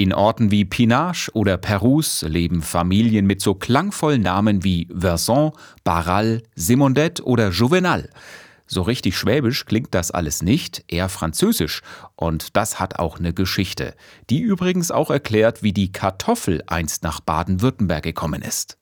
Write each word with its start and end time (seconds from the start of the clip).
In 0.00 0.12
Orten 0.12 0.52
wie 0.52 0.64
Pinage 0.64 1.28
oder 1.32 1.56
Perus 1.56 2.22
leben 2.22 2.62
Familien 2.62 3.26
mit 3.26 3.42
so 3.42 3.56
klangvollen 3.56 4.22
Namen 4.22 4.62
wie 4.62 4.86
Verson, 4.96 5.50
Barral, 5.82 6.44
Simondet 6.54 7.20
oder 7.20 7.50
Juvenal. 7.50 8.08
So 8.68 8.82
richtig 8.82 9.18
schwäbisch 9.18 9.64
klingt 9.64 9.92
das 9.96 10.12
alles 10.12 10.40
nicht, 10.40 10.84
eher 10.86 11.08
französisch. 11.08 11.82
Und 12.14 12.56
das 12.56 12.78
hat 12.78 13.00
auch 13.00 13.18
eine 13.18 13.34
Geschichte, 13.34 13.96
die 14.30 14.38
übrigens 14.38 14.92
auch 14.92 15.10
erklärt, 15.10 15.64
wie 15.64 15.72
die 15.72 15.90
Kartoffel 15.90 16.62
einst 16.68 17.02
nach 17.02 17.18
Baden-Württemberg 17.18 18.04
gekommen 18.04 18.42
ist. 18.42 18.78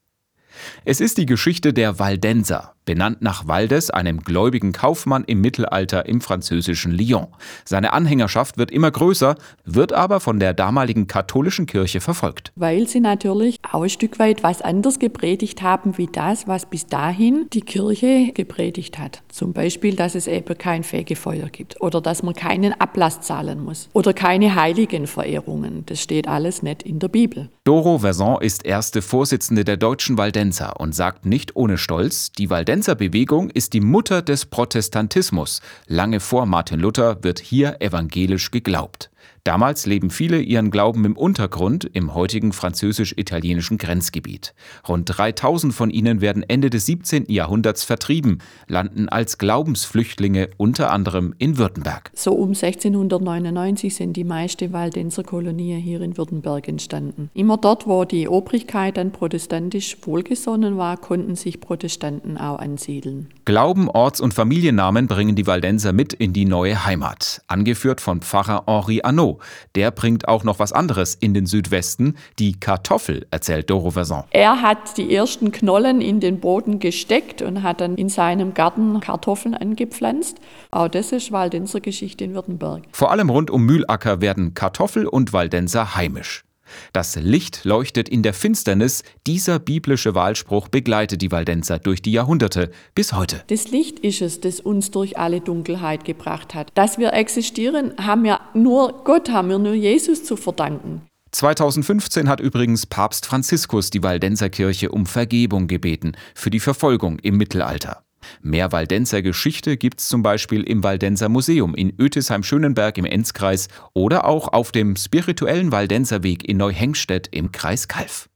Es 0.85 1.01
ist 1.01 1.17
die 1.17 1.25
Geschichte 1.25 1.73
der 1.73 1.99
Waldenser, 1.99 2.76
benannt 2.87 3.21
nach 3.21 3.47
Valdes, 3.47 3.91
einem 3.91 4.21
gläubigen 4.21 4.73
Kaufmann 4.73 5.25
im 5.25 5.43
Mittelalter 5.43 6.07
im 6.07 6.23
französischen 6.23 6.93
Lyon. 6.93 7.27
Seine 7.65 7.93
Anhängerschaft 7.93 8.57
wird 8.57 8.71
immer 8.71 8.91
größer, 8.91 9.35
wird 9.65 9.93
aber 9.93 10.21
von 10.21 10.41
der 10.41 10.55
damaligen 10.55 11.07
katholischen 11.07 11.67
Kirche 11.67 12.01
verfolgt. 12.01 12.53
Weil 12.57 12.89
sie 12.89 13.01
natürlich 13.01 13.59
auch 13.71 13.83
ein 13.83 13.91
Stück 13.91 14.19
weit 14.19 14.43
was 14.43 14.63
anderes 14.63 14.99
gepredigt 14.99 15.61
haben, 15.61 15.99
wie 15.99 16.07
das, 16.07 16.49
was 16.49 16.65
bis 16.65 16.87
dahin 16.87 17.49
die 17.53 17.61
Kirche 17.61 18.33
gepredigt 18.33 18.99
hat. 18.99 19.23
Zum 19.29 19.53
Beispiel, 19.53 19.97
dass 19.97 20.15
es 20.15 20.29
eben 20.29 20.57
kein 20.57 20.85
Fegefeuer 20.85 21.49
gibt 21.49 21.81
oder 21.81 22.01
dass 22.01 22.23
man 22.23 22.35
keinen 22.35 22.73
Ablass 22.81 23.21
zahlen 23.21 23.63
muss 23.63 23.89
oder 23.93 24.15
keine 24.15 24.55
Heiligenverehrungen. 24.55 25.85
Das 25.87 26.01
steht 26.01 26.29
alles 26.29 26.63
nicht 26.63 26.85
in 26.85 27.01
der 27.01 27.09
Bibel. 27.09 27.51
Doro 27.65 27.99
Verson 27.99 28.41
ist 28.41 28.65
erste 28.65 29.03
Vorsitzende 29.03 29.65
der 29.65 29.77
deutschen 29.77 30.17
Waldenser 30.17 30.79
und 30.79 30.95
sagt 30.95 31.27
nicht 31.27 31.57
ohne 31.57 31.79
Stolz, 31.79 32.31
die 32.31 32.49
Waldenser 32.49 32.76
Waldenser 32.77 33.49
ist 33.55 33.73
die 33.73 33.81
Mutter 33.81 34.21
des 34.21 34.45
Protestantismus. 34.45 35.63
Lange 35.87 36.21
vor 36.21 36.45
Martin 36.45 36.79
Luther 36.79 37.25
wird 37.25 37.39
hier 37.39 37.81
evangelisch 37.81 38.51
geglaubt. 38.51 39.09
Damals 39.47 39.87
leben 39.87 40.11
viele 40.11 40.41
ihren 40.41 40.73
Glauben 40.73 41.05
im 41.05 41.17
Untergrund 41.17 41.85
im 41.85 42.15
heutigen 42.15 42.53
französisch-italienischen 42.53 43.79
Grenzgebiet. 43.79 44.55
Rund 44.89 45.05
3000 45.17 45.73
von 45.73 45.91
ihnen 45.91 46.21
werden 46.21 46.43
Ende 46.43 46.69
des 46.69 46.87
17. 46.87 47.27
Jahrhunderts 47.29 47.85
vertrieben, 47.85 48.39
landen 48.67 49.09
als 49.09 49.39
Glaubensflüchtlinge 49.39 50.49
unter 50.57 50.91
anderem 50.91 51.33
in 51.39 51.59
Württemberg. 51.59 52.11
So 52.13 52.33
um 52.33 52.49
1699 52.49 53.95
sind 53.95 54.17
die 54.17 54.25
meisten 54.25 54.73
Waldenser 54.73 55.23
Kolonien 55.23 55.81
hier 55.81 56.01
in 56.01 56.17
Württemberg 56.17 56.67
entstanden. 56.67 57.31
Immer 57.33 57.57
dort, 57.57 57.87
wo 57.87 58.05
die 58.05 58.27
Obrigkeit 58.27 58.97
dann 58.97 59.13
protestantisch 59.13 59.97
wohlgesonnen 60.03 60.77
war, 60.77 60.97
konnten 60.97 61.37
sich 61.37 61.61
Protestanten 61.61 62.37
auch 62.37 62.59
ansiedeln. 62.67 63.29
Glauben, 63.45 63.89
Orts- 63.89 64.21
und 64.21 64.35
Familiennamen 64.35 65.07
bringen 65.07 65.37
die 65.37 65.47
Waldenser 65.47 65.93
mit 65.93 66.13
in 66.13 66.33
die 66.33 66.45
neue 66.45 66.85
Heimat, 66.85 67.43
angeführt 67.47 68.01
von 68.01 68.21
Pfarrer 68.21 68.65
Henri 68.67 69.03
Arnaud. 69.03 69.39
Der 69.77 69.93
bringt 69.93 70.27
auch 70.27 70.43
noch 70.43 70.59
was 70.59 70.73
anderes 70.73 71.15
in 71.15 71.33
den 71.33 71.47
Südwesten, 71.47 72.17
die 72.41 72.59
Kartoffel, 72.59 73.27
erzählt 73.31 73.71
Doro 73.71 73.93
Verson. 73.93 74.25
Er 74.31 74.63
hat 74.63 74.99
die 74.99 75.15
ersten 75.15 75.53
Knollen 75.53 76.01
in 76.01 76.19
den 76.19 76.41
Boden 76.41 76.81
gesteckt 76.81 77.41
und 77.41 77.63
hat 77.63 77.81
dann 77.81 77.95
in 77.95 78.09
seinem 78.09 78.53
Garten 78.53 78.99
Kartoffeln 79.01 79.55
angepflanzt. 79.55 80.39
Auch 80.73 80.89
das 80.89 81.13
ist 81.13 81.31
Waldenser 81.31 81.81
Geschichte 81.81 82.25
in 82.25 82.35
Württemberg. 82.35 82.83
Vor 82.91 83.13
allem 83.13 83.31
rund 83.31 83.51
um 83.51 83.65
Mühlacker 83.65 84.21
werden 84.21 84.55
Kartoffel 84.55 85.07
und 85.07 85.33
Waldenser 85.33 85.95
heimisch. 85.95 86.46
Das 86.93 87.17
Licht 87.17 87.65
leuchtet 87.65 88.09
in 88.09 88.23
der 88.23 88.35
Finsternis. 88.35 89.03
Dieser 89.27 89.59
biblische 89.59 90.15
Wahlspruch 90.15 90.69
begleitet 90.69 91.23
die 91.23 91.33
Waldenser 91.33 91.79
durch 91.79 92.03
die 92.03 92.13
Jahrhunderte 92.13 92.71
bis 92.95 93.13
heute. 93.13 93.43
Das 93.49 93.71
Licht 93.71 93.99
ist 94.01 94.23
es, 94.23 94.41
das 94.41 94.61
uns 94.61 94.91
durch 94.91 95.19
alle 95.19 95.41
Dunkelheit 95.41 96.05
gebracht 96.05 96.55
hat. 96.55 96.71
Dass 96.75 96.99
wir 96.99 97.13
existieren, 97.13 97.95
haben 97.99 98.25
wir 98.25 98.41
nur 98.55 99.05
Gott, 99.05 99.31
haben 99.31 99.49
wir 99.49 99.59
nur 99.59 99.75
Jesus 99.75 100.25
zu 100.25 100.37
verdanken. 100.37 101.03
2015 101.33 102.29
hat 102.29 102.41
übrigens 102.41 102.87
Papst 102.87 103.27
Franziskus 103.27 103.91
die 103.91 104.03
Waldenserkirche 104.03 104.91
um 104.91 105.05
Vergebung 105.05 105.67
gebeten 105.67 106.13
für 106.35 106.51
die 106.51 106.61
Verfolgung 106.61 107.19
im 107.19 107.37
Mittelalter. 107.37 108.06
Mehr 108.43 108.73
Waldenser 108.73 109.23
Geschichte 109.23 109.77
gibt's 109.77 110.09
zum 110.09 110.23
Beispiel 110.23 110.63
im 110.63 110.83
Waldenser 110.83 111.29
Museum 111.29 111.75
in 111.75 111.93
Ötisheim-Schönenberg 111.99 112.99
im 112.99 113.05
Enzkreis 113.05 113.69
oder 113.95 114.27
auch 114.27 114.49
auf 114.49 114.73
dem 114.73 114.97
spirituellen 114.97 115.73
Waldenser 115.73 116.23
Weg 116.23 116.49
in 116.49 116.57
Neuhengstedt 116.57 117.29
im 117.33 117.53
Kreis 117.53 117.89
Kalf. 117.89 118.29